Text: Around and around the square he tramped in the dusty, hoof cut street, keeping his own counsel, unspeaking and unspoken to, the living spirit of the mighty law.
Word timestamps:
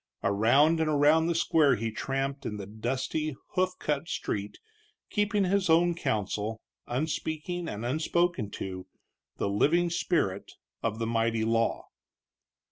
Around 0.23 0.79
and 0.79 0.89
around 0.89 1.27
the 1.27 1.35
square 1.35 1.75
he 1.75 1.91
tramped 1.91 2.43
in 2.43 2.57
the 2.57 2.65
dusty, 2.65 3.35
hoof 3.49 3.77
cut 3.77 4.07
street, 4.09 4.57
keeping 5.11 5.43
his 5.43 5.69
own 5.69 5.93
counsel, 5.93 6.59
unspeaking 6.87 7.67
and 7.69 7.85
unspoken 7.85 8.49
to, 8.49 8.87
the 9.37 9.47
living 9.47 9.91
spirit 9.91 10.53
of 10.81 10.97
the 10.97 11.05
mighty 11.05 11.45
law. 11.45 11.83